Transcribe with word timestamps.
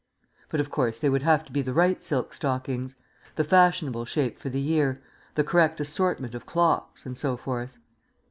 But, 0.49 0.59
of 0.59 0.71
course, 0.71 0.97
they 0.97 1.09
would 1.11 1.21
have 1.21 1.45
to 1.45 1.51
be 1.51 1.61
the 1.61 1.75
right 1.75 2.03
silk 2.03 2.33
stockings 2.33 2.95
the 3.35 3.43
fashionable 3.43 4.05
shape 4.05 4.35
for 4.35 4.49
the 4.49 4.59
year, 4.59 4.99
the 5.35 5.43
correct 5.43 5.79
assortment 5.79 6.33
of 6.33 6.47
clocks, 6.47 7.05
and 7.05 7.15
so 7.15 7.37
forth. 7.37 7.77